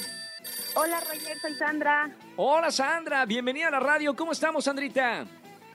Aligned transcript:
Hola 0.76 1.00
Roger, 1.00 1.36
soy 1.40 1.56
Sandra. 1.56 2.08
Hola 2.36 2.70
Sandra, 2.70 3.26
bienvenida 3.26 3.66
a 3.66 3.72
la 3.72 3.80
radio. 3.80 4.14
¿Cómo 4.14 4.30
estamos, 4.30 4.64
Sandrita? 4.64 5.26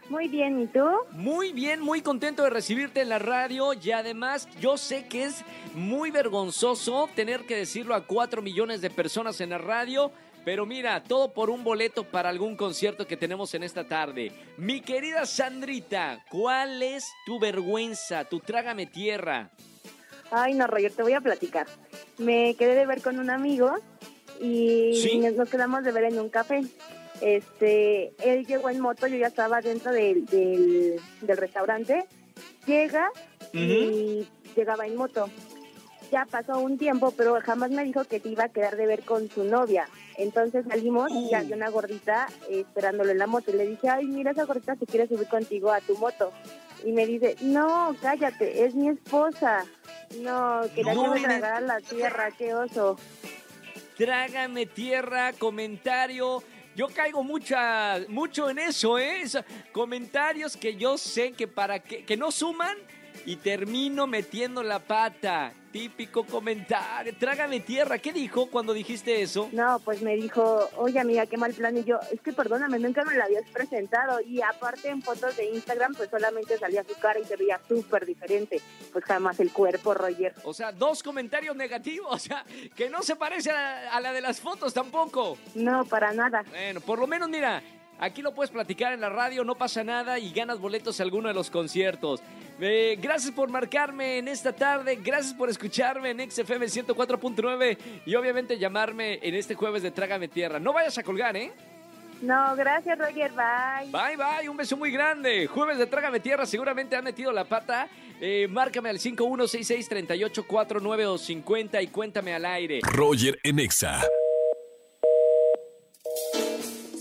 Muy 0.10 0.28
bien, 0.28 0.62
¿y 0.62 0.68
tú? 0.68 0.86
Muy 1.12 1.54
bien, 1.54 1.80
muy 1.82 2.02
contento 2.02 2.44
de 2.44 2.50
recibirte 2.50 3.02
en 3.02 3.10
la 3.10 3.20
radio 3.20 3.74
y 3.74 3.92
además 3.92 4.48
yo 4.60 4.78
sé 4.78 5.08
que 5.08 5.24
es 5.24 5.44
muy 5.74 6.12
vergonzoso 6.12 7.10
tener 7.16 7.46
que 7.46 7.56
decirlo 7.56 7.96
a 7.96 8.06
cuatro 8.06 8.42
millones 8.42 8.82
de 8.82 8.90
personas 8.90 9.40
en 9.42 9.52
la 9.52 9.58
radio, 9.58 10.12
pero 10.46 10.66
mira, 10.66 11.02
todo 11.04 11.34
por 11.34 11.50
un 11.50 11.64
boleto 11.64 12.04
para 12.04 12.30
algún 12.30 12.58
concierto 12.58 13.08
que 13.08 13.16
tenemos 13.18 13.54
en 13.54 13.64
esta 13.64 13.88
tarde. 13.88 14.32
Mi 14.58 14.82
querida 14.82 15.26
Sandrita, 15.26 16.24
¿cuál 16.30 16.84
es 16.84 17.06
tu 17.26 17.40
vergüenza, 17.40 18.26
tu 18.26 18.40
trágame 18.42 18.86
tierra? 18.86 19.50
Ay, 20.32 20.54
no, 20.54 20.68
Roger, 20.68 20.92
te 20.92 21.02
voy 21.02 21.14
a 21.14 21.22
platicar. 21.22 21.66
Me 22.18 22.56
quedé 22.56 22.76
de 22.76 22.86
ver 22.86 23.02
con 23.02 23.20
un 23.20 23.30
amigo 23.30 23.74
y 24.42 25.00
¿Sí? 25.02 25.18
nos- 25.18 25.34
nos 25.34 25.50
quedamos 25.50 25.84
de 25.86 25.92
ver 25.94 26.04
en 26.06 26.20
un 26.20 26.30
café. 26.30 26.62
Este, 27.24 28.12
él 28.22 28.46
llegó 28.46 28.70
en 28.70 28.82
moto, 28.82 29.08
yo 29.08 29.16
ya 29.18 29.28
estaba 29.28 29.62
dentro 29.62 29.92
del, 29.94 30.26
del, 30.26 31.00
del 31.22 31.38
restaurante. 31.38 32.06
Llega 32.68 33.10
y 33.54 34.28
llegaba 34.56 34.86
en 34.86 34.96
moto. 34.98 35.30
Ya 36.12 36.26
pasó 36.30 36.60
un 36.60 36.78
tiempo, 36.78 37.12
pero 37.16 37.40
jamás 37.42 37.72
me 37.72 37.84
dijo 37.86 38.04
que 38.04 38.20
te 38.20 38.30
iba 38.30 38.44
a 38.44 38.50
quedar 38.50 38.76
de 38.76 38.86
ver 38.86 39.04
con 39.04 39.30
su 39.30 39.46
novia. 39.46 39.88
Entonces 40.18 40.66
salimos 40.68 41.10
y 41.12 41.34
había 41.34 41.56
una 41.56 41.70
gordita 41.70 42.28
esperándole 42.50 43.14
en 43.14 43.20
la 43.20 43.28
moto. 43.28 43.52
Y 43.52 43.56
le 43.56 43.68
dije, 43.68 43.90
ay, 43.90 44.06
mira, 44.06 44.32
esa 44.32 44.44
gordita 44.46 44.76
se 44.76 44.86
quiere 44.86 45.08
subir 45.08 45.28
contigo 45.28 45.72
a 45.72 45.80
tu 45.80 45.98
moto. 45.98 46.32
Y 46.86 46.92
me 46.92 47.06
dice, 47.08 47.36
no, 47.42 47.96
cállate, 48.02 48.66
es 48.66 48.76
mi 48.76 48.90
esposa. 48.90 49.66
No, 50.20 50.62
quería 50.76 50.94
No, 50.94 51.04
que 51.04 51.10
me 51.10 51.16
neta. 51.16 51.28
tragara 51.40 51.62
la 51.62 51.80
tierra, 51.80 52.30
qué 52.38 52.54
oso. 52.54 52.98
Trágame 53.98 54.66
tierra, 54.66 55.34
comentario. 55.34 56.44
Yo 56.76 56.88
caigo 56.88 57.24
mucha, 57.24 58.00
mucho 58.08 58.50
en 58.50 58.58
eso, 58.60 58.98
¿eh? 58.98 59.22
Esa- 59.22 59.46
comentarios 59.72 60.58
que 60.58 60.76
yo 60.76 60.98
sé 60.98 61.32
que 61.34 61.48
para 61.48 61.80
que, 61.80 62.04
que 62.04 62.18
no 62.18 62.32
suman 62.32 62.78
y 63.26 63.38
termino 63.38 64.08
metiendo 64.08 64.64
la 64.64 64.80
pata. 64.80 65.54
Típico 65.72 66.24
comentario. 66.24 67.16
Trágame 67.18 67.60
tierra. 67.60 67.98
¿Qué 67.98 68.14
dijo 68.14 68.46
cuando 68.46 68.74
dijiste 68.74 69.24
eso? 69.24 69.50
No, 69.54 69.80
pues 69.80 70.04
me 70.04 70.16
dijo, 70.16 70.70
oye 70.78 71.00
amiga, 71.00 71.26
qué 71.26 71.36
mal 71.36 71.52
plan. 71.52 71.76
Y 71.76 71.84
yo, 71.84 71.98
es 72.12 72.22
que 72.22 72.32
perdóname, 72.32 72.78
nunca 72.78 73.04
me 73.04 73.18
la 73.18 73.26
habías 73.26 73.50
presentado. 73.50 74.22
Y 74.22 74.40
aparte 74.44 74.90
en 74.90 75.02
fotos 75.02 75.36
de 75.36 75.46
Instagram, 75.46 75.96
pues 75.96 76.12
solamente 76.12 76.60
salía 76.60 76.84
su 76.84 76.94
cara 77.00 77.20
y 77.20 77.26
se 77.26 77.38
veía 77.38 77.60
súper 77.68 78.06
diferente. 78.06 78.62
Pues 78.92 79.04
jamás 79.06 79.40
el 79.40 79.52
cuerpo, 79.52 79.96
Roger. 79.96 80.36
O 80.44 80.54
sea, 80.54 80.72
dos 80.72 81.02
comentarios 81.02 81.56
negativos. 81.56 82.04
O 82.14 82.20
sea, 82.20 82.46
que 82.76 82.90
no 82.90 83.02
se 83.02 83.16
parece 83.16 83.50
a, 83.52 83.96
a 83.96 84.00
la 84.00 84.14
de 84.14 84.22
las 84.22 84.40
fotos 84.40 84.74
tampoco. 84.74 85.38
No, 85.56 85.84
para 85.86 86.14
nada. 86.14 86.44
Bueno, 86.50 86.80
por 86.82 87.00
lo 87.00 87.08
menos 87.08 87.28
mira, 87.30 87.64
aquí 88.00 88.22
lo 88.22 88.34
puedes 88.34 88.52
platicar 88.52 88.94
en 88.94 89.02
la 89.02 89.10
radio, 89.10 89.44
no 89.44 89.56
pasa 89.56 89.84
nada 89.84 90.20
y 90.20 90.32
ganas 90.32 90.60
boletos 90.60 91.00
a 91.00 91.04
alguno 91.04 91.28
de 91.28 91.34
los 91.34 91.50
conciertos. 91.50 92.22
Eh, 92.60 92.98
gracias 93.02 93.34
por 93.34 93.50
marcarme 93.50 94.20
en 94.20 94.28
esta 94.28 94.54
tarde, 94.54 95.00
gracias 95.04 95.34
por 95.34 95.50
escucharme 95.50 96.12
en 96.12 96.30
XFM 96.30 96.68
104.9 96.68 97.78
y 98.06 98.16
obviamente 98.16 98.58
llamarme 98.58 99.20
en 99.22 99.36
este 99.36 99.56
jueves 99.56 99.84
de 99.84 99.92
Trágame 99.92 100.28
Tierra. 100.28 100.60
No 100.60 100.74
vayas 100.74 100.98
a 100.98 101.04
colgar, 101.04 101.36
¿eh? 101.36 101.52
No, 102.22 102.56
gracias, 102.56 102.98
Roger, 102.98 103.32
bye. 103.34 103.92
Bye, 103.92 104.16
bye, 104.16 104.48
un 104.48 104.56
beso 104.56 104.78
muy 104.78 104.92
grande. 104.92 105.48
Jueves 105.48 105.78
de 105.78 105.88
Trágame 105.88 106.22
Tierra, 106.22 106.46
seguramente 106.46 106.96
han 106.96 107.04
metido 107.04 107.34
la 107.34 107.44
pata. 107.44 107.90
Eh, 108.22 108.48
márcame 108.50 108.90
al 108.90 109.00
5166-3849 109.00 111.06
o 111.06 111.18
50 111.18 111.82
y 111.82 111.88
cuéntame 111.88 112.34
al 112.34 112.46
aire. 112.46 112.80
Roger 112.84 113.38
en 113.44 113.60
Exa. 113.60 114.02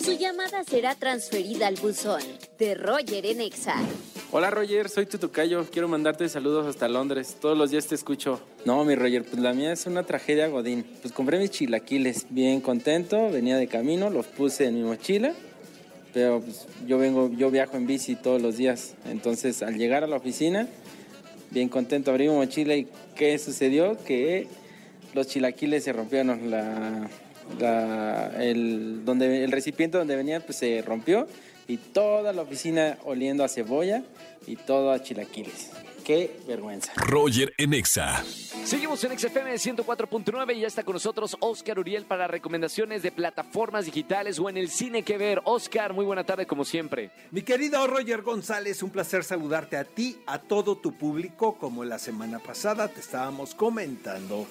Su 0.03 0.19
llamada 0.19 0.65
será 0.65 0.97
transferida 0.97 1.69
al 1.69 1.77
buzón 1.77 2.23
de 2.59 2.75
Roger 2.75 3.25
en 3.25 3.41
Exa. 3.43 3.77
Hola 4.35 4.49
Roger, 4.49 4.89
soy 4.89 5.05
tu 5.05 5.19
tocayo. 5.19 5.67
Quiero 5.71 5.89
mandarte 5.89 6.27
saludos 6.27 6.67
hasta 6.67 6.89
Londres. 6.89 7.37
Todos 7.39 7.59
los 7.59 7.71
días 7.71 7.87
te 7.87 7.95
escucho. 7.95 8.41
No, 8.65 8.83
mi 8.83 8.95
Roger, 8.95 9.25
pues 9.25 9.43
la 9.43 9.53
mía 9.53 9.75
es 9.75 9.85
una 9.85 10.05
tragedia 10.05 10.47
godín. 10.49 10.87
Pues 11.03 11.13
compré 11.13 11.39
mis 11.39 11.51
chilaquiles 11.51 12.25
bien 12.31 12.63
contento, 12.63 13.31
venía 13.31 13.59
de 13.59 13.67
camino, 13.67 14.09
los 14.09 14.25
puse 14.25 14.65
en 14.69 14.77
mi 14.77 14.85
mochila. 14.85 15.35
Pero 16.15 16.41
pues, 16.41 16.67
yo 16.87 16.97
vengo, 16.97 17.31
yo 17.37 17.51
viajo 17.51 17.77
en 17.77 17.87
bici 17.87 18.17
todos 18.17 18.41
los 18.41 18.57
días. 18.57 18.95
Entonces, 19.05 19.63
al 19.63 19.77
llegar 19.77 20.03
a 20.03 20.07
la 20.07 20.17
oficina, 20.17 20.67
bien 21.51 21.69
contento, 21.69 22.11
abrí 22.11 22.27
mi 22.27 22.35
mochila 22.35 22.75
y 22.75 22.89
¿qué 23.15 23.39
sucedió? 23.39 24.03
Que 24.03 24.49
los 25.13 25.27
chilaquiles 25.27 25.85
se 25.85 25.93
rompieron, 25.93 26.51
la, 26.51 27.11
el, 28.41 29.05
donde, 29.05 29.45
el 29.45 29.53
recipiente 29.53 29.99
donde 29.99 30.17
venían 30.17 30.41
pues 30.41 30.57
se 30.57 30.81
rompió 30.81 31.27
y 31.69 31.77
toda 31.77 32.33
la 32.33 32.43
oficina 32.43 32.99
oliendo 33.05 33.45
a 33.45 33.49
cebolla 33.49 34.03
y 34.47 34.57
todo 34.57 34.91
a 34.91 35.03
chilaquiles. 35.03 35.71
Qué 36.05 36.37
vergüenza. 36.49 36.93
Roger 36.97 37.55
en 37.59 37.75
Exa. 37.75 38.25
Seguimos 38.65 39.05
en 39.05 39.17
XFM 39.17 39.55
104.9 39.55 40.57
y 40.57 40.61
ya 40.61 40.67
está 40.67 40.83
con 40.83 40.95
nosotros 40.95 41.37
Oscar 41.41 41.79
Uriel 41.79 42.07
para 42.07 42.27
recomendaciones 42.27 43.03
de 43.03 43.13
plataformas 43.13 43.85
digitales 43.85 44.39
o 44.39 44.49
en 44.49 44.57
el 44.57 44.69
cine 44.69 45.05
que 45.05 45.17
ver. 45.17 45.41
Oscar, 45.45 45.93
muy 45.93 46.05
buena 46.05 46.25
tarde 46.25 46.47
como 46.47 46.65
siempre. 46.65 47.11
Mi 47.31 47.43
querido 47.43 47.87
Roger 47.87 48.23
González, 48.23 48.83
un 48.83 48.91
placer 48.91 49.23
saludarte 49.23 49.77
a 49.77 49.85
ti, 49.85 50.19
a 50.27 50.39
todo 50.39 50.77
tu 50.77 50.93
público, 50.93 51.57
como 51.57 51.85
la 51.85 51.99
semana 51.99 52.41
pasada 52.41 52.89
te 52.89 53.01
estábamos 53.01 53.55
comentando. 53.55 54.47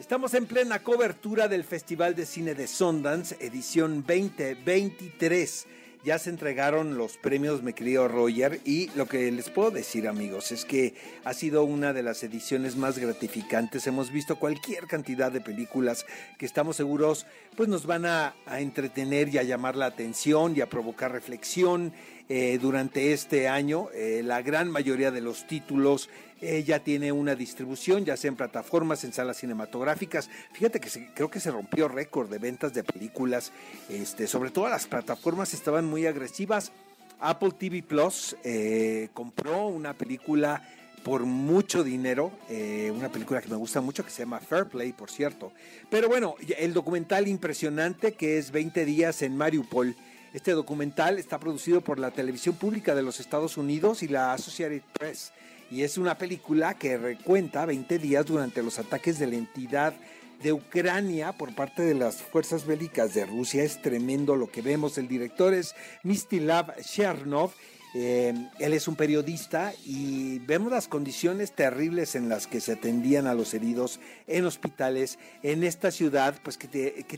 Estamos 0.00 0.34
en 0.34 0.46
plena 0.46 0.80
cobertura 0.80 1.48
del 1.48 1.64
Festival 1.64 2.14
de 2.14 2.26
Cine 2.26 2.54
de 2.54 2.66
Sundance, 2.66 3.36
edición 3.40 4.04
2023. 4.06 5.66
Ya 6.04 6.16
se 6.20 6.30
entregaron 6.30 6.96
los 6.96 7.16
premios, 7.16 7.64
mi 7.64 7.72
querido 7.72 8.06
Roger, 8.06 8.60
y 8.64 8.88
lo 8.94 9.06
que 9.06 9.32
les 9.32 9.50
puedo 9.50 9.72
decir, 9.72 10.06
amigos, 10.06 10.52
es 10.52 10.64
que 10.64 10.94
ha 11.24 11.34
sido 11.34 11.64
una 11.64 11.92
de 11.92 12.04
las 12.04 12.22
ediciones 12.22 12.76
más 12.76 12.98
gratificantes. 12.98 13.86
Hemos 13.88 14.12
visto 14.12 14.38
cualquier 14.38 14.86
cantidad 14.86 15.32
de 15.32 15.40
películas 15.40 16.06
que 16.38 16.46
estamos 16.46 16.76
seguros, 16.76 17.26
pues 17.56 17.68
nos 17.68 17.84
van 17.84 18.06
a, 18.06 18.36
a 18.46 18.60
entretener 18.60 19.28
y 19.28 19.38
a 19.38 19.42
llamar 19.42 19.74
la 19.74 19.86
atención 19.86 20.56
y 20.56 20.60
a 20.60 20.70
provocar 20.70 21.10
reflexión. 21.10 21.92
Eh, 22.30 22.58
durante 22.60 23.14
este 23.14 23.48
año. 23.48 23.88
Eh, 23.94 24.20
la 24.22 24.42
gran 24.42 24.70
mayoría 24.70 25.10
de 25.10 25.22
los 25.22 25.46
títulos 25.46 26.10
eh, 26.42 26.62
ya 26.62 26.80
tiene 26.80 27.10
una 27.10 27.34
distribución, 27.34 28.04
ya 28.04 28.18
sea 28.18 28.28
en 28.28 28.36
plataformas, 28.36 29.02
en 29.04 29.14
salas 29.14 29.38
cinematográficas. 29.38 30.28
Fíjate 30.52 30.78
que 30.78 30.90
creo 31.14 31.30
que 31.30 31.40
se 31.40 31.50
rompió 31.50 31.88
récord 31.88 32.28
de 32.28 32.36
ventas 32.36 32.74
de 32.74 32.84
películas. 32.84 33.50
Este, 33.88 34.26
sobre 34.26 34.50
todo 34.50 34.68
las 34.68 34.86
plataformas 34.86 35.54
estaban 35.54 35.86
muy 35.86 36.04
agresivas. 36.04 36.70
Apple 37.18 37.52
TV 37.58 37.82
Plus 37.82 38.36
compró 39.14 39.66
una 39.66 39.94
película 39.94 40.62
por 41.02 41.24
mucho 41.24 41.82
dinero, 41.82 42.30
una 42.94 43.08
película 43.08 43.40
que 43.40 43.48
me 43.48 43.56
gusta 43.56 43.80
mucho 43.80 44.04
que 44.04 44.10
se 44.10 44.22
llama 44.22 44.38
Fair 44.38 44.66
Play, 44.66 44.92
por 44.92 45.10
cierto. 45.10 45.50
Pero 45.90 46.08
bueno, 46.08 46.36
el 46.58 46.74
documental 46.74 47.26
impresionante 47.26 48.12
que 48.12 48.38
es 48.38 48.52
20 48.52 48.84
días 48.84 49.22
en 49.22 49.36
Mariupol 49.36 49.96
este 50.32 50.52
documental 50.52 51.18
está 51.18 51.38
producido 51.38 51.80
por 51.80 51.98
la 51.98 52.10
televisión 52.10 52.54
pública 52.54 52.94
de 52.94 53.02
los 53.02 53.20
Estados 53.20 53.56
Unidos 53.56 54.02
y 54.02 54.08
la 54.08 54.32
Associated 54.32 54.82
Press 54.92 55.32
y 55.70 55.82
es 55.82 55.98
una 55.98 56.16
película 56.16 56.74
que 56.74 56.96
recuenta 56.96 57.66
20 57.66 57.98
días 57.98 58.26
durante 58.26 58.62
los 58.62 58.78
ataques 58.78 59.18
de 59.18 59.26
la 59.26 59.36
entidad 59.36 59.94
de 60.42 60.52
Ucrania 60.52 61.32
por 61.32 61.54
parte 61.54 61.82
de 61.82 61.94
las 61.94 62.22
fuerzas 62.22 62.66
bélicas 62.66 63.12
de 63.12 63.26
Rusia. 63.26 63.64
Es 63.64 63.82
tremendo 63.82 64.36
lo 64.36 64.50
que 64.50 64.62
vemos. 64.62 64.96
El 64.96 65.08
director 65.08 65.52
es 65.52 65.74
Mistilav 66.04 66.74
Chernov 66.80 67.52
eh, 67.94 68.34
él 68.58 68.74
es 68.74 68.86
un 68.86 68.96
periodista 68.96 69.72
y 69.86 70.40
vemos 70.40 70.70
las 70.70 70.88
condiciones 70.88 71.52
terribles 71.52 72.14
en 72.16 72.28
las 72.28 72.46
que 72.46 72.60
se 72.60 72.72
atendían 72.72 73.26
a 73.26 73.32
los 73.32 73.54
heridos 73.54 73.98
en 74.26 74.44
hospitales 74.44 75.18
en 75.42 75.64
esta 75.64 75.90
ciudad, 75.90 76.34
pues 76.42 76.58
que, 76.58 76.68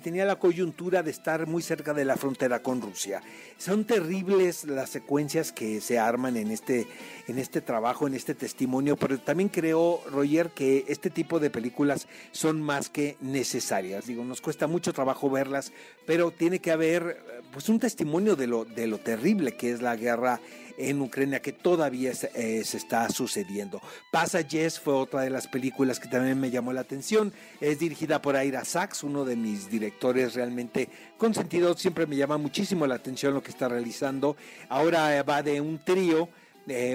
tenía 0.01 0.25
la 0.25 0.39
coyuntura 0.39 1.03
de 1.03 1.11
estar 1.11 1.49
muy 1.49 1.63
cerca 1.63 1.93
de 1.93 2.05
la 2.05 2.17
frontera 2.17 2.63
con 2.63 2.81
Rusia. 2.81 3.21
Son 3.59 3.85
terribles 3.85 4.65
las 4.65 4.91
secuencias 4.91 5.51
que 5.51 5.81
se 5.81 5.99
arman 5.99 6.37
en 6.37 6.53
este, 6.53 6.87
en 7.27 7.39
este 7.39 7.61
trabajo, 7.61 8.07
en 8.07 8.15
este 8.15 8.35
testimonio, 8.35 8.97
pero 8.97 9.19
también 9.19 9.49
creo, 9.49 10.01
Roger, 10.11 10.51
que 10.51 10.85
este 10.89 11.11
tipo 11.11 11.41
de 11.41 11.51
películas 11.51 12.07
son 12.31 12.63
más 12.63 12.89
que 12.89 13.17
necesarias. 13.21 14.07
Digo, 14.07 14.25
nos 14.25 14.41
cuesta 14.41 14.69
mucho 14.69 14.93
trabajo 14.93 15.29
verlas, 15.29 15.73
pero 16.07 16.31
tiene 16.31 16.61
que 16.61 16.71
haber 16.71 17.41
pues 17.53 17.69
un 17.69 17.81
testimonio 17.81 18.37
de 18.37 18.47
lo, 18.47 18.65
de 18.65 18.87
lo 18.87 18.99
terrible 18.99 19.57
que 19.57 19.73
es 19.73 19.83
la 19.83 19.97
guerra 19.97 20.41
en 20.79 21.01
Ucrania 21.01 21.41
que 21.41 21.53
todavía 21.53 22.15
se, 22.15 22.29
eh, 22.35 22.61
está 22.61 23.09
sucediendo. 23.09 23.81
Pasa 24.11 24.43
Jess 24.43 24.79
fue 24.79 24.95
otra 24.95 25.23
de 25.23 25.31
las 25.31 25.49
películas 25.49 26.01
que 26.01 26.09
también 26.09 26.39
me 26.41 26.51
llamó 26.51 26.73
la 26.73 26.83
atención. 26.83 27.33
Es 27.61 27.79
dirigida 27.79 28.23
por 28.23 28.43
Ira 28.43 28.65
Sachs, 28.65 29.03
uno 29.05 29.25
de 29.25 29.37
mis 29.37 29.71
directores 29.71 30.35
realmente 30.35 30.89
consentidos. 31.19 31.81
Siempre 31.81 32.07
me 32.07 32.17
llama 32.17 32.39
muchísimo 32.39 32.87
la 32.87 32.97
atención 32.97 33.35
lo 33.35 33.43
que 33.43 33.51
está 33.51 33.69
realizando. 33.69 34.37
Ahora 34.69 35.23
va 35.23 35.43
de 35.43 35.61
un 35.61 35.79
trío 35.85 36.29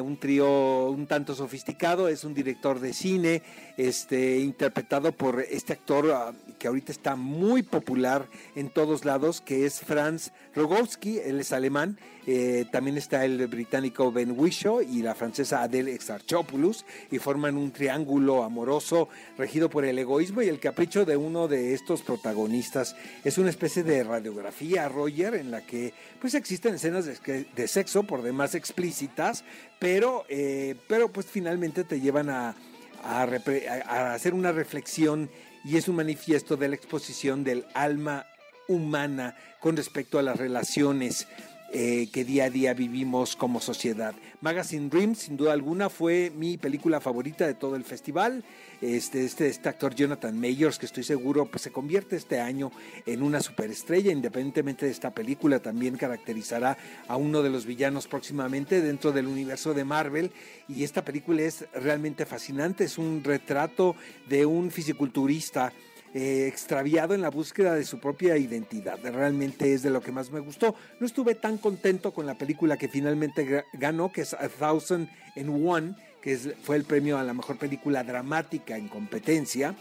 un 0.01 0.17
trío 0.17 0.89
un 0.89 1.05
tanto 1.07 1.35
sofisticado, 1.35 2.07
es 2.07 2.23
un 2.23 2.33
director 2.33 2.79
de 2.79 2.93
cine, 2.93 3.41
este, 3.77 4.39
interpretado 4.39 5.11
por 5.11 5.41
este 5.41 5.73
actor 5.73 6.11
ah, 6.11 6.33
que 6.59 6.67
ahorita 6.67 6.91
está 6.91 7.15
muy 7.15 7.63
popular 7.63 8.27
en 8.55 8.69
todos 8.69 9.05
lados, 9.05 9.41
que 9.41 9.65
es 9.65 9.81
Franz 9.81 10.31
Rogowski, 10.55 11.19
él 11.19 11.39
es 11.39 11.51
alemán, 11.51 11.97
eh, 12.27 12.65
también 12.71 12.97
está 12.97 13.25
el 13.25 13.45
británico 13.47 14.11
Ben 14.11 14.33
Whishaw 14.37 14.81
y 14.81 15.01
la 15.01 15.13
francesa 15.13 15.61
Adele 15.61 15.93
Exarchopoulos, 15.93 16.85
y 17.11 17.19
forman 17.19 17.57
un 17.57 17.71
triángulo 17.71 18.43
amoroso 18.43 19.09
regido 19.37 19.69
por 19.69 19.85
el 19.85 19.99
egoísmo 19.99 20.41
y 20.41 20.47
el 20.47 20.59
capricho 20.59 21.05
de 21.05 21.17
uno 21.17 21.47
de 21.47 21.73
estos 21.73 22.01
protagonistas. 22.01 22.95
Es 23.23 23.37
una 23.37 23.49
especie 23.49 23.83
de 23.83 24.03
radiografía, 24.03 24.87
Roger, 24.89 25.35
en 25.35 25.51
la 25.51 25.61
que 25.65 25.93
pues 26.19 26.33
existen 26.33 26.75
escenas 26.75 27.05
de, 27.05 27.67
sexo 27.67 28.03
por 28.03 28.21
demás 28.21 28.55
explícitas, 28.55 29.43
pero, 29.79 30.25
eh, 30.29 30.75
pero 30.87 31.11
pues 31.11 31.25
finalmente 31.25 31.83
te 31.83 31.99
llevan 31.99 32.29
a, 32.29 32.55
a, 33.05 34.13
hacer 34.13 34.33
una 34.33 34.51
reflexión 34.51 35.29
y 35.63 35.77
es 35.77 35.87
un 35.87 35.95
manifiesto 35.95 36.57
de 36.57 36.67
la 36.67 36.75
exposición 36.75 37.43
del 37.43 37.65
alma 37.73 38.25
humana 38.67 39.35
con 39.59 39.77
respecto 39.77 40.19
a 40.19 40.23
las 40.23 40.37
relaciones 40.37 41.27
eh, 41.73 42.07
que 42.13 42.23
día 42.23 42.45
a 42.45 42.49
día 42.49 42.73
vivimos 42.73 43.35
como 43.35 43.59
sociedad. 43.59 44.13
Magazine 44.41 44.89
Dreams, 44.89 45.19
sin 45.19 45.35
duda 45.35 45.53
alguna, 45.53 45.89
fue 45.89 46.31
mi 46.35 46.57
película 46.57 47.01
favorita 47.01 47.47
de 47.47 47.55
todo 47.55 47.75
el 47.75 47.83
festival. 47.83 48.43
Este, 48.81 49.25
este, 49.25 49.47
este 49.47 49.69
actor 49.69 49.95
Jonathan 49.95 50.39
Mayors, 50.39 50.77
que 50.77 50.85
estoy 50.85 51.03
seguro 51.03 51.45
pues, 51.45 51.63
se 51.63 51.71
convierte 51.71 52.15
este 52.15 52.39
año 52.39 52.71
en 53.05 53.23
una 53.23 53.41
superestrella, 53.41 54.11
independientemente 54.11 54.85
de 54.85 54.91
esta 54.91 55.13
película, 55.13 55.59
también 55.59 55.97
caracterizará 55.97 56.77
a 57.07 57.17
uno 57.17 57.41
de 57.41 57.49
los 57.49 57.65
villanos 57.65 58.07
próximamente 58.07 58.81
dentro 58.81 59.11
del 59.11 59.27
universo 59.27 59.73
de 59.73 59.83
Marvel. 59.83 60.31
Y 60.67 60.83
esta 60.83 61.03
película 61.03 61.41
es 61.41 61.65
realmente 61.73 62.25
fascinante, 62.25 62.83
es 62.83 62.97
un 62.97 63.23
retrato 63.23 63.95
de 64.29 64.45
un 64.45 64.71
fisiculturista 64.71 65.73
eh, 66.17 66.47
extraviado 66.47 67.13
en 67.13 67.21
la 67.21 67.29
búsqueda 67.29 67.75
de 67.75 67.83
su 67.83 67.99
propia 67.99 68.37
identidad. 68.37 68.97
Realmente 69.03 69.73
es 69.73 69.83
de 69.83 69.89
lo 69.89 69.99
que 69.99 70.13
más 70.13 70.31
me 70.31 70.39
gustó. 70.39 70.73
No 71.01 71.05
estuve 71.05 71.35
tan 71.35 71.57
contento 71.57 72.13
con 72.13 72.25
la 72.25 72.37
película 72.37 72.77
que 72.77 72.87
finalmente 72.87 73.65
ganó, 73.73 74.13
que 74.13 74.21
es 74.21 74.33
A 74.33 74.47
Thousand 74.47 75.09
and 75.35 75.67
One, 75.67 75.95
que 76.21 76.37
fue 76.37 76.77
el 76.77 76.85
premio 76.85 77.17
a 77.17 77.23
la 77.23 77.33
mejor 77.33 77.57
película 77.57 78.01
dramática 78.05 78.77
en 78.77 78.87
competencia. 78.87 79.75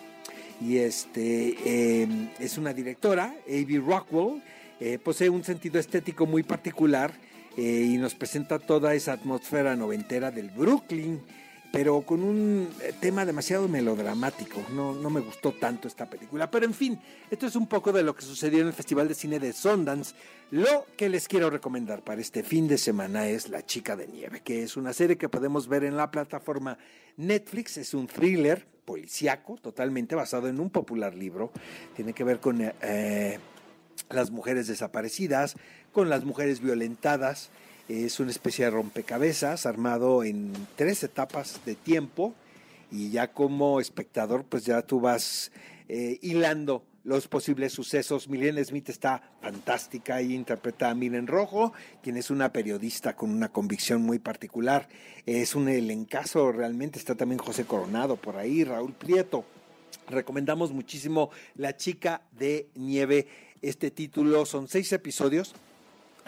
Y 0.61 0.79
este 0.79 2.03
em, 2.03 2.31
es 2.41 2.59
una 2.59 2.75
directora, 2.75 3.27
A.B. 3.47 3.81
Rockwell, 3.87 4.43
eh, 4.81 4.99
posee 4.99 5.29
un 5.29 5.45
sentido 5.45 5.79
estético 5.79 6.27
muy 6.27 6.43
particular 6.43 7.13
eh, 7.57 7.91
y 7.93 7.97
nos 7.97 8.17
presenta 8.17 8.59
toda 8.59 8.93
esa 8.95 9.13
atmósfera 9.13 9.77
noventera 9.77 10.33
del 10.33 10.51
Brooklyn 10.51 11.21
pero 11.75 12.03
con 12.03 12.23
un 12.23 12.69
eh, 12.81 12.95
tema 13.01 13.27
demasiado 13.27 13.67
melodramático. 13.67 14.65
No, 14.73 14.95
no 14.95 15.11
me 15.11 15.21
gustó 15.21 15.51
tanto 15.51 15.89
esta 15.89 16.09
película. 16.09 16.49
Pero 16.49 16.67
en 16.67 16.73
fin, 16.73 17.01
esto 17.29 17.49
es 17.49 17.57
un 17.57 17.67
poco 17.67 17.91
de 17.93 18.05
lo 18.05 18.15
que 18.15 18.23
sucedió 18.23 18.61
en 18.61 18.69
el 18.69 18.73
Festival 18.73 19.09
de 19.09 19.15
Cine 19.17 19.41
de 19.41 19.53
Sundance. 19.53 20.15
Lo 20.53 20.87
que 20.97 21.09
les 21.09 21.27
quiero 21.27 21.51
recomendar 21.51 22.05
para 22.05 22.21
este 22.21 22.45
fin 22.45 22.69
de 22.69 22.79
semana 22.79 23.27
es 23.27 23.49
La 23.49 23.67
Chica 23.67 23.97
de 23.97 24.07
Nieve, 24.07 24.41
que 24.45 24.63
es 24.63 24.77
una 24.77 24.93
serie 24.93 25.19
que 25.19 25.29
podemos 25.29 25.67
ver 25.67 25.83
en 25.83 25.97
la 25.97 26.13
plataforma 26.13 26.79
Netflix. 27.17 27.77
Es 27.77 27.93
un 27.93 28.07
thriller 28.07 28.65
policíaco, 28.85 29.57
totalmente 29.57 30.15
basado 30.15 30.47
en 30.47 30.61
un 30.61 30.71
popular 30.71 31.17
libro. 31.17 31.51
Tiene 31.97 32.13
que 32.13 32.23
ver 32.23 32.39
con 32.39 32.61
eh, 32.61 33.41
las 34.11 34.31
mujeres 34.31 34.69
desaparecidas, 34.69 35.57
con 35.93 36.09
las 36.09 36.25
mujeres 36.25 36.61
violentadas 36.61 37.51
es 37.89 38.21
una 38.21 38.31
especie 38.31 38.65
de 38.65 38.71
rompecabezas 38.71 39.67
armado 39.67 40.25
en 40.25 40.53
tres 40.77 41.03
etapas 41.03 41.61
de 41.67 41.75
tiempo 41.75 42.35
y 42.91 43.11
ya 43.11 43.33
como 43.33 43.81
espectador 43.81 44.45
pues 44.45 44.65
ya 44.65 44.83
tú 44.83 45.01
vas 45.01 45.53
eh, 45.89 46.19
hilando 46.23 46.85
los 47.03 47.29
posibles 47.29 47.73
sucesos. 47.73 48.29
Milene 48.29 48.65
Smith 48.65 48.89
está 48.89 49.23
fantástica 49.43 50.23
y 50.23 50.35
interpreta 50.35 50.89
a 50.89 50.95
Miren 50.95 51.27
Rojo, 51.27 51.75
quien 52.03 52.17
es 52.17 52.31
una 52.31 52.53
periodista 52.53 53.15
con 53.15 53.31
una 53.31 53.51
convicción 53.51 54.01
muy 54.03 54.19
particular. 54.19 54.89
Es 55.27 55.55
un 55.55 55.69
elencazo 55.69 56.51
realmente. 56.51 56.99
Está 56.99 57.15
también 57.15 57.39
José 57.39 57.67
Coronado 57.67 58.17
por 58.17 58.37
ahí, 58.37 58.65
Raúl 58.65 58.95
Prieto. 58.95 59.45
Recomendamos 60.09 60.73
muchísimo 60.73 61.31
La 61.57 61.77
chica 61.77 62.23
de 62.33 62.69
nieve. 62.75 63.27
Este 63.61 63.91
título 63.91 64.47
son 64.47 64.69
seis 64.69 64.91
episodios 64.93 65.55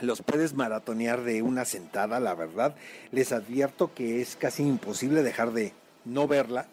los 0.00 0.22
puedes 0.22 0.54
maratonear 0.54 1.22
de 1.22 1.42
una 1.42 1.64
sentada, 1.64 2.20
la 2.20 2.34
verdad. 2.34 2.74
Les 3.12 3.32
advierto 3.32 3.94
que 3.94 4.20
es 4.20 4.36
casi 4.36 4.62
imposible 4.62 5.22
dejar 5.22 5.52
de 5.52 5.72
no 6.04 6.28
verla. 6.28 6.66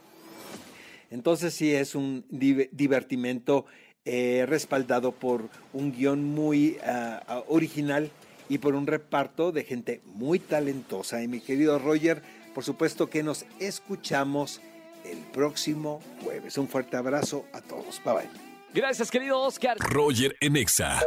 Entonces 1.11 1.53
sí 1.53 1.73
es 1.73 1.95
un 1.95 2.25
divertimento 2.29 3.65
eh, 4.05 4.45
respaldado 4.47 5.11
por 5.11 5.49
un 5.71 5.91
guion 5.91 6.23
muy 6.23 6.77
ah, 6.85 7.23
ah, 7.27 7.43
original 7.47 8.09
y 8.49 8.57
por 8.57 8.75
un 8.75 8.87
reparto 8.87 9.51
de 9.51 9.63
gente 9.63 10.01
muy 10.05 10.39
talentosa. 10.39 11.21
Y 11.21 11.27
mi 11.27 11.39
querido 11.39 11.79
Roger, 11.79 12.21
por 12.53 12.63
supuesto 12.63 13.09
que 13.09 13.23
nos 13.23 13.45
escuchamos 13.59 14.59
el 15.05 15.19
próximo 15.31 16.01
jueves. 16.23 16.57
Un 16.57 16.67
fuerte 16.67 16.97
abrazo 16.97 17.45
a 17.53 17.61
todos. 17.61 18.01
Bye 18.03 18.13
bye. 18.13 18.29
Gracias, 18.73 19.11
querido 19.11 19.39
Oscar. 19.39 19.77
Roger 19.79 20.35
Enexa 20.41 20.99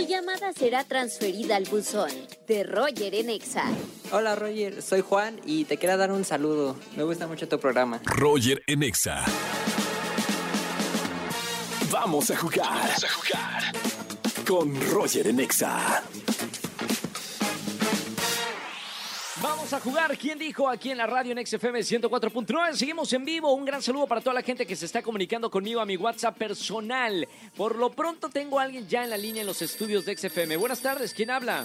llamada 0.00 0.52
será 0.52 0.84
transferida 0.84 1.56
al 1.56 1.64
buzón 1.64 2.10
de 2.46 2.64
Roger 2.64 3.14
en 3.14 3.30
Exa. 3.30 3.64
Hola 4.10 4.34
Roger, 4.34 4.82
soy 4.82 5.00
Juan 5.02 5.40
y 5.44 5.64
te 5.64 5.76
quiero 5.76 5.96
dar 5.96 6.12
un 6.12 6.24
saludo. 6.24 6.76
Me 6.96 7.02
gusta 7.02 7.26
mucho 7.26 7.48
tu 7.48 7.58
programa. 7.58 8.00
Roger 8.04 8.62
en 8.66 8.82
Exa. 8.82 9.24
Vamos 11.90 12.30
a 12.30 12.36
jugar. 12.36 12.68
Vamos 12.68 13.04
a 13.04 13.08
jugar. 13.08 13.72
Con 14.46 14.90
Roger 14.90 15.28
en 15.28 15.40
Exa. 15.40 16.02
Vamos 19.72 19.86
a 19.86 19.90
jugar. 19.90 20.18
¿Quién 20.18 20.38
dijo 20.38 20.68
aquí 20.68 20.90
en 20.90 20.98
la 20.98 21.06
radio 21.06 21.32
en 21.32 21.46
XFM 21.46 21.80
104.9? 21.80 22.74
Seguimos 22.74 23.10
en 23.14 23.24
vivo. 23.24 23.54
Un 23.54 23.64
gran 23.64 23.80
saludo 23.80 24.06
para 24.06 24.20
toda 24.20 24.34
la 24.34 24.42
gente 24.42 24.66
que 24.66 24.76
se 24.76 24.84
está 24.84 25.00
comunicando 25.00 25.50
conmigo 25.50 25.80
a 25.80 25.86
mi 25.86 25.96
WhatsApp 25.96 26.36
personal. 26.36 27.26
Por 27.56 27.76
lo 27.76 27.90
pronto 27.90 28.28
tengo 28.28 28.60
a 28.60 28.64
alguien 28.64 28.86
ya 28.86 29.02
en 29.02 29.08
la 29.08 29.16
línea 29.16 29.40
en 29.40 29.46
los 29.46 29.62
estudios 29.62 30.04
de 30.04 30.14
XFM. 30.14 30.58
Buenas 30.58 30.82
tardes. 30.82 31.14
¿Quién 31.14 31.30
habla? 31.30 31.64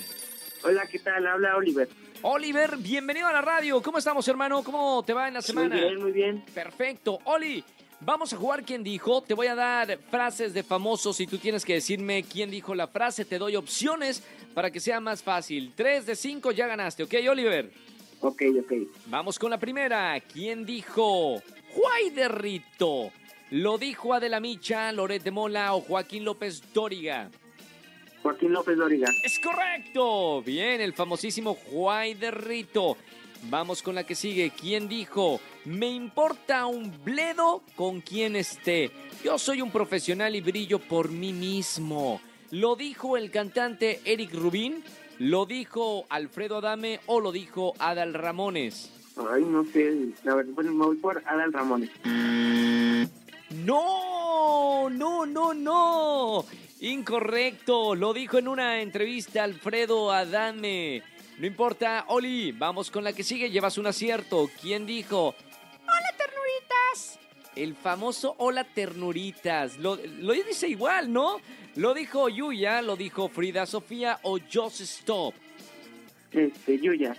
Hola, 0.63 0.87
¿qué 0.89 0.99
tal? 0.99 1.27
Habla 1.27 1.57
Oliver. 1.57 1.89
Oliver, 2.21 2.77
bienvenido 2.77 3.27
a 3.27 3.33
la 3.33 3.41
radio. 3.41 3.81
¿Cómo 3.81 3.97
estamos, 3.97 4.25
hermano? 4.29 4.63
¿Cómo 4.63 5.03
te 5.03 5.11
va 5.11 5.27
en 5.27 5.33
la 5.33 5.41
semana? 5.41 5.75
Muy 5.75 5.83
bien, 5.83 6.01
muy 6.01 6.11
bien. 6.13 6.45
Perfecto. 6.53 7.19
Oli, 7.25 7.61
vamos 7.99 8.31
a 8.31 8.37
jugar 8.37 8.63
quién 8.63 8.85
dijo. 8.85 9.21
Te 9.21 9.33
voy 9.33 9.47
a 9.47 9.55
dar 9.55 9.99
frases 10.09 10.53
de 10.53 10.63
famosos 10.63 11.19
y 11.19 11.27
tú 11.27 11.39
tienes 11.39 11.65
que 11.65 11.73
decirme 11.73 12.23
quién 12.23 12.51
dijo 12.51 12.73
la 12.73 12.87
frase. 12.87 13.25
Te 13.25 13.37
doy 13.37 13.57
opciones 13.57 14.23
para 14.53 14.71
que 14.71 14.79
sea 14.79 15.01
más 15.01 15.21
fácil. 15.21 15.73
Tres 15.75 16.05
de 16.05 16.15
cinco 16.15 16.53
ya 16.53 16.67
ganaste, 16.67 17.03
¿ok, 17.03 17.13
Oliver? 17.29 17.69
Ok, 18.21 18.41
ok. 18.59 18.73
Vamos 19.07 19.37
con 19.37 19.51
la 19.51 19.59
primera. 19.59 20.19
¿Quién 20.21 20.65
dijo? 20.65 21.41
Juay 21.73 22.09
de 22.11 22.27
Rito. 22.27 23.11
¿Lo 23.51 23.77
dijo 23.77 24.13
Adela 24.13 24.39
Micha, 24.39 24.91
Loret 24.91 25.23
de 25.23 25.31
Mola 25.31 25.73
o 25.73 25.81
Joaquín 25.81 26.25
López 26.25 26.61
Dóriga? 26.73 27.29
Joaquín 28.21 28.51
López 28.51 28.77
Dóriga. 28.77 29.07
Es 29.23 29.39
correcto. 29.39 30.41
Bien, 30.41 30.81
el 30.81 30.93
famosísimo 30.93 31.53
Juay 31.53 32.15
de 32.15 32.31
Rito. 32.31 32.97
Vamos 33.43 33.81
con 33.81 33.95
la 33.95 34.03
que 34.03 34.15
sigue. 34.15 34.51
¿Quién 34.51 34.89
dijo? 34.89 35.39
Me 35.65 35.87
importa 35.87 36.65
un 36.65 37.03
bledo 37.03 37.61
con 37.75 38.01
quien 38.01 38.35
esté. 38.35 38.91
Yo 39.23 39.37
soy 39.37 39.61
un 39.61 39.71
profesional 39.71 40.35
y 40.35 40.41
brillo 40.41 40.79
por 40.79 41.09
mí 41.09 41.31
mismo. 41.33 42.19
¿Lo 42.51 42.75
dijo 42.75 43.17
el 43.17 43.29
cantante 43.29 44.01
Eric 44.05 44.33
Rubín? 44.33 44.83
¿Lo 45.19 45.45
dijo 45.45 46.05
Alfredo 46.09 46.57
Adame 46.57 46.99
o 47.07 47.19
lo 47.19 47.31
dijo 47.31 47.73
Adal 47.79 48.13
Ramones? 48.13 48.91
Ay, 49.31 49.43
no 49.43 49.65
sé. 49.65 50.13
A 50.29 50.35
ver, 50.35 50.45
bueno, 50.47 50.71
me 50.73 50.85
voy 50.85 50.97
por 50.97 51.23
Adal 51.25 51.51
Ramones. 51.51 51.89
No, 53.65 54.89
no, 54.89 55.25
no, 55.25 55.53
no. 55.53 56.45
Incorrecto. 56.81 57.95
Lo 57.95 58.13
dijo 58.13 58.37
en 58.37 58.47
una 58.47 58.81
entrevista 58.81 59.43
Alfredo 59.43 60.11
Adame. 60.11 61.01
No 61.39 61.47
importa, 61.47 62.05
Oli, 62.09 62.51
vamos 62.51 62.91
con 62.91 63.03
la 63.03 63.13
que 63.13 63.23
sigue. 63.23 63.49
Llevas 63.49 63.79
un 63.79 63.87
acierto. 63.87 64.49
¿Quién 64.61 64.85
dijo? 64.85 65.33
El 67.57 67.75
famoso 67.75 68.35
Hola, 68.37 68.63
ternuritas. 68.63 69.77
Lo, 69.77 69.95
lo 69.95 70.33
dice 70.33 70.67
igual, 70.67 71.11
¿no? 71.11 71.41
Lo 71.75 71.95
dijo 71.95 72.29
Yuya, 72.29 72.83
lo 72.83 72.95
dijo 72.95 73.29
Frida 73.29 73.65
Sofía 73.65 74.19
o 74.21 74.37
Just 74.39 74.81
Stop. 74.81 75.33
Este, 76.31 76.79
Yuya. 76.79 77.15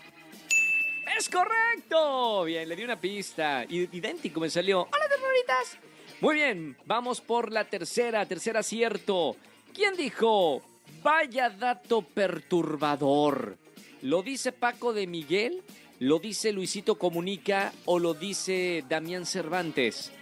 ¡Es 1.17 1.29
correcto! 1.29 2.45
Bien, 2.45 2.69
le 2.69 2.77
di 2.77 2.85
una 2.85 3.01
pista. 3.01 3.65
Idéntico 3.69 4.39
me 4.39 4.49
salió. 4.49 4.83
¡Hola, 4.83 5.09
ternuritas! 5.09 5.79
Muy 6.21 6.37
bien, 6.37 6.77
vamos 6.87 7.21
por 7.21 7.51
la 7.53 7.65
tercera, 7.65 8.25
tercer 8.27 8.57
acierto. 8.57 9.35
¿Quién 9.75 9.97
dijo? 9.97 10.63
Vaya 11.03 11.51
dato 11.51 12.03
perturbador. 12.03 13.57
¿Lo 14.03 14.23
dice 14.23 14.53
Paco 14.53 14.93
de 14.93 15.09
Miguel? 15.09 15.63
¿Lo 15.99 16.21
dice 16.21 16.53
Luisito 16.53 16.97
Comunica? 16.97 17.73
¿O 17.85 17.99
lo 17.99 18.15
dice 18.15 18.85
Damián 18.89 19.27
Cervantes? 19.27 20.13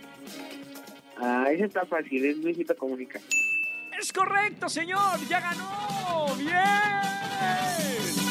Ah, 1.19 1.47
ese 1.51 1.65
está 1.65 1.87
fácil, 1.87 2.25
es 2.25 2.37
Luisito 2.39 2.77
Comunica. 2.77 3.21
¡Es 3.99 4.13
correcto, 4.13 4.69
señor! 4.69 5.19
¡Ya 5.29 5.41
ganó! 5.41 6.35
¡Bien! 6.37 8.26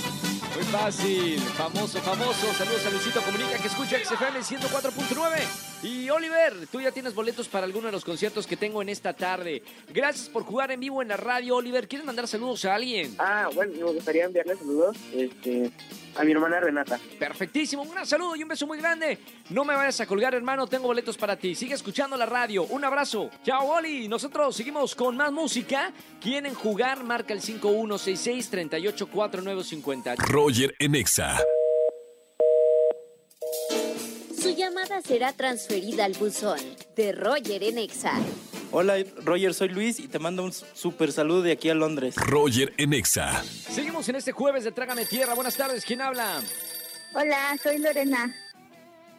Fácil, 0.71 1.39
famoso, 1.39 1.99
famoso. 1.99 2.53
Saludos 2.53 2.85
a 2.85 2.89
Luisito 2.89 3.21
Comunica 3.21 3.57
que 3.57 3.67
escucha 3.67 3.97
XFM 4.03 4.39
104.9. 4.39 5.39
Y 5.83 6.09
Oliver, 6.09 6.67
tú 6.71 6.81
ya 6.81 6.91
tienes 6.91 7.13
boletos 7.13 7.47
para 7.47 7.65
alguno 7.65 7.85
de 7.85 7.91
los 7.91 8.03
conciertos 8.03 8.47
que 8.47 8.57
tengo 8.57 8.81
en 8.81 8.89
esta 8.89 9.13
tarde. 9.13 9.61
Gracias 9.93 10.27
por 10.29 10.43
jugar 10.43 10.71
en 10.71 10.79
vivo 10.79 11.01
en 11.01 11.09
la 11.09 11.17
radio, 11.17 11.57
Oliver. 11.57 11.87
¿Quieres 11.87 12.07
mandar 12.07 12.27
saludos 12.27 12.65
a 12.65 12.73
alguien? 12.75 13.13
Ah, 13.19 13.49
bueno, 13.53 13.73
me 13.77 13.83
gustaría 13.93 14.25
enviarle 14.25 14.55
saludos 14.55 14.97
este, 15.13 15.69
a 16.15 16.23
mi 16.23 16.31
hermana 16.31 16.59
Renata. 16.59 16.99
Perfectísimo, 17.19 17.83
un 17.83 17.91
gran 17.91 18.07
saludo 18.07 18.35
y 18.35 18.41
un 18.41 18.49
beso 18.49 18.65
muy 18.65 18.79
grande. 18.79 19.19
No 19.51 19.63
me 19.63 19.75
vayas 19.75 20.01
a 20.01 20.07
colgar, 20.07 20.33
hermano, 20.33 20.65
tengo 20.65 20.87
boletos 20.87 21.17
para 21.17 21.35
ti. 21.35 21.53
Sigue 21.53 21.75
escuchando 21.75 22.17
la 22.17 22.25
radio. 22.25 22.63
Un 22.63 22.83
abrazo. 22.83 23.29
Chao, 23.43 23.67
Oli. 23.67 24.07
Nosotros 24.07 24.55
seguimos 24.55 24.95
con 24.95 25.15
más 25.15 25.31
música. 25.31 25.93
¿Quieren 26.19 26.55
jugar? 26.55 27.03
Marca 27.03 27.31
el 27.33 27.41
5166-384950. 27.41 30.15
Roger 30.55 30.73
en 30.79 30.95
Exa. 30.95 31.37
Su 34.41 34.55
llamada 34.55 35.01
será 35.01 35.33
transferida 35.33 36.05
al 36.05 36.13
buzón 36.13 36.57
de 36.95 37.11
Roger 37.11 37.61
en 37.61 37.77
Exa. 37.77 38.13
Hola 38.71 39.03
Roger, 39.25 39.53
soy 39.53 39.67
Luis 39.67 39.99
y 39.99 40.07
te 40.07 40.17
mando 40.17 40.45
un 40.45 40.53
super 40.53 41.11
saludo 41.11 41.41
de 41.41 41.51
aquí 41.51 41.69
a 41.69 41.73
Londres. 41.73 42.15
Roger 42.15 42.73
en 42.77 42.93
Exa. 42.93 43.43
Seguimos 43.43 44.07
en 44.07 44.15
este 44.15 44.31
jueves 44.31 44.63
de 44.63 44.71
Trágame 44.71 45.05
Tierra. 45.05 45.33
Buenas 45.33 45.57
tardes, 45.57 45.83
¿quién 45.83 46.01
habla? 46.01 46.41
Hola, 47.13 47.57
soy 47.61 47.79
Lorena. 47.79 48.33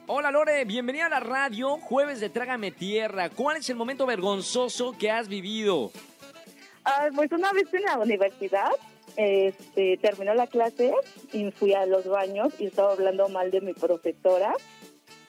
Hola 0.06 0.30
Lore, 0.30 0.64
bienvenida 0.64 1.04
a 1.04 1.10
la 1.10 1.20
radio, 1.20 1.76
jueves 1.76 2.18
de 2.18 2.30
Trágame 2.30 2.70
Tierra. 2.70 3.28
¿Cuál 3.28 3.58
es 3.58 3.68
el 3.68 3.76
momento 3.76 4.06
vergonzoso 4.06 4.96
que 4.98 5.10
has 5.10 5.28
vivido? 5.28 5.92
Ah, 6.82 7.08
pues 7.14 7.30
una 7.30 7.52
vez 7.52 7.66
en 7.74 7.82
la 7.82 7.98
universidad, 7.98 8.70
este, 9.16 9.98
terminó 9.98 10.34
la 10.34 10.46
clase 10.46 10.92
y 11.32 11.50
fui 11.50 11.72
a 11.72 11.86
los 11.86 12.06
baños 12.06 12.52
y 12.58 12.66
estaba 12.66 12.92
hablando 12.92 13.28
mal 13.28 13.50
de 13.50 13.60
mi 13.60 13.72
profesora 13.72 14.54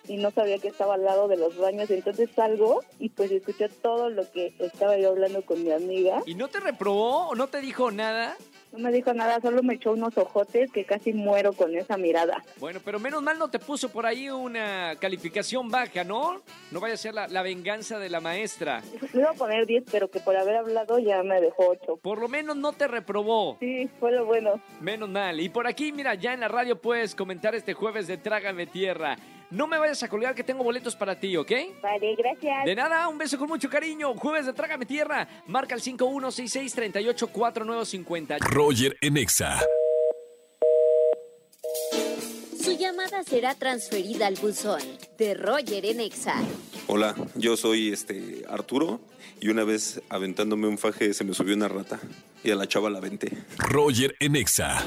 y 0.08 0.17
no 0.17 0.32
sabía 0.32 0.58
que 0.58 0.70
estaba 0.70 0.96
al 0.96 1.03
lado 1.03 1.27
de 1.27 1.38
los 1.38 1.58
baños. 1.58 1.89
Entonces 1.89 2.29
salgo 2.36 2.84
y 3.00 3.10
pues 3.10 3.32
escuché 3.32 3.70
todo 3.70 4.10
lo 4.10 4.29
que 4.32 4.53
estaba 4.60 4.98
yo 4.98 5.10
hablando 5.10 5.44
con 5.44 5.63
mi 5.63 5.72
amiga. 5.72 6.22
¿Y 6.25 6.36
no 6.36 6.48
te 6.48 6.60
reprobó 6.60 7.27
o 7.29 7.36
no 7.36 7.48
te 7.48 7.62
dijo 7.62 7.91
nada? 7.91 8.38
No 8.71 8.79
me 8.79 8.91
dijo 8.91 9.13
nada, 9.13 9.39
solo 9.41 9.63
me 9.63 9.75
echó 9.75 9.93
unos 9.93 10.17
ojotes 10.17 10.71
que 10.71 10.83
casi 10.86 11.13
muero 11.13 11.53
con 11.53 11.75
esa 11.75 11.97
mirada. 11.97 12.43
Bueno, 12.59 12.79
pero 12.83 13.00
menos 13.00 13.21
mal 13.24 13.39
no 13.39 13.50
te 13.50 13.59
puso 13.59 13.89
por 13.89 14.05
ahí 14.05 14.29
una 14.29 14.95
calificación 15.00 15.69
baja, 15.69 16.03
¿no? 16.03 16.41
No 16.71 16.79
vaya 16.79 16.95
a 16.95 16.97
ser 16.97 17.13
la, 17.13 17.27
la 17.27 17.41
venganza 17.41 17.97
de 17.97 18.09
la 18.09 18.19
maestra. 18.19 18.81
Le 19.13 19.21
iba 19.21 19.31
a 19.31 19.33
poner 19.33 19.65
10, 19.65 19.86
pero 19.89 20.09
que 20.09 20.19
por 20.19 20.36
haber 20.36 20.57
hablado 20.57 21.00
ya 21.00 21.24
me 21.24 21.39
dejó 21.39 21.69
8. 21.69 22.00
Por 22.01 22.19
lo 22.19 22.27
menos 22.27 22.57
no 22.57 22.74
te 22.74 22.88
reprobó. 22.88 23.57
Sí, 23.59 23.89
fue 24.00 24.12
lo 24.12 24.25
bueno. 24.25 24.62
Menos 24.81 25.09
mal. 25.09 25.39
Y 25.39 25.50
por 25.50 25.65
aquí, 25.65 25.91
mira, 25.91 26.15
ya 26.15 26.33
en 26.33 26.41
la 26.41 26.47
radio 26.47 26.79
puedes 26.79 27.15
comentar 27.15 27.55
este 27.55 27.74
jueves 27.74 28.07
de 28.07 28.17
Trágame 28.17 28.67
Tierra. 28.67 29.17
No 29.50 29.66
me 29.66 29.77
vayas 29.77 30.04
a 30.04 30.10
colgar 30.10 30.36
que 30.36 30.44
tengo 30.44 30.62
boletos 30.63 30.94
para 30.96 31.18
ti, 31.18 31.38
¿ok? 31.38 31.51
Vale, 31.82 32.16
gracias. 32.16 32.66
De 32.66 32.75
nada, 32.75 33.08
un 33.08 33.18
beso 33.18 33.38
con 33.38 33.48
mucho 33.48 33.70
cariño. 33.70 34.13
Jueves 34.16 34.46
de 34.46 34.51
Trágame 34.54 34.86
Tierra. 34.86 35.27
Marca 35.48 35.74
el 35.74 35.82
5166-384950. 35.82 38.39
Roger 38.39 38.98
en 39.00 39.16
Exa. 39.18 39.62
Su 42.62 42.77
llamada 42.77 43.24
será 43.24 43.56
transferida 43.56 44.27
al 44.27 44.36
buzón 44.36 44.82
de 45.18 45.34
Roger 45.34 45.86
en 45.86 46.01
Exa. 46.01 46.36
Hola, 46.88 47.16
yo 47.36 47.56
soy 47.56 47.94
este 47.94 48.44
Arturo 48.50 49.00
y 49.39 49.48
una 49.48 49.63
vez 49.63 50.01
aventándome 50.10 50.68
un 50.68 50.77
faje 50.77 51.13
se 51.13 51.24
me 51.24 51.34
subió 51.34 51.56
una 51.56 51.70
rata 51.70 52.01
y 52.44 52.51
a 52.51 52.56
la 52.56 52.68
chava 52.68 52.89
la 52.89 52.98
aventé. 52.98 53.32
Roger 53.58 54.13
en 54.20 54.36
Exa. 54.36 54.84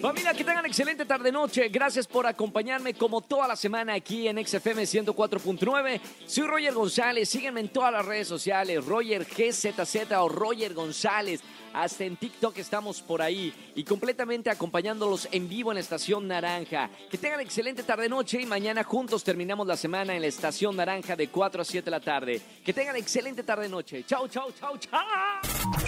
Familia, 0.00 0.32
que 0.32 0.44
tengan 0.44 0.64
excelente 0.64 1.04
tarde-noche. 1.04 1.68
Gracias 1.70 2.06
por 2.06 2.24
acompañarme 2.24 2.94
como 2.94 3.20
toda 3.20 3.48
la 3.48 3.56
semana 3.56 3.94
aquí 3.94 4.28
en 4.28 4.46
XFM 4.46 4.84
104.9. 4.84 6.00
Soy 6.24 6.46
Roger 6.46 6.72
González. 6.72 7.28
Sígueme 7.28 7.60
en 7.60 7.68
todas 7.68 7.92
las 7.92 8.06
redes 8.06 8.28
sociales. 8.28 8.84
Roger 8.84 9.24
GZZ 9.24 10.12
o 10.18 10.28
Roger 10.28 10.72
González. 10.72 11.40
Hasta 11.72 12.04
en 12.04 12.16
TikTok 12.16 12.56
estamos 12.58 13.02
por 13.02 13.20
ahí. 13.20 13.52
Y 13.74 13.82
completamente 13.82 14.50
acompañándolos 14.50 15.28
en 15.32 15.48
vivo 15.48 15.72
en 15.72 15.76
la 15.76 15.80
Estación 15.80 16.28
Naranja. 16.28 16.90
Que 17.10 17.18
tengan 17.18 17.40
excelente 17.40 17.82
tarde-noche 17.82 18.40
y 18.40 18.46
mañana 18.46 18.84
juntos 18.84 19.24
terminamos 19.24 19.66
la 19.66 19.76
semana 19.76 20.14
en 20.14 20.22
la 20.22 20.28
Estación 20.28 20.76
Naranja 20.76 21.16
de 21.16 21.28
4 21.28 21.62
a 21.62 21.64
7 21.64 21.84
de 21.84 21.90
la 21.90 22.00
tarde. 22.00 22.40
Que 22.64 22.72
tengan 22.72 22.94
excelente 22.94 23.42
tarde-noche. 23.42 24.04
Chau, 24.06 24.28
chau, 24.28 24.52
chau, 24.52 24.78
chau. 24.78 25.87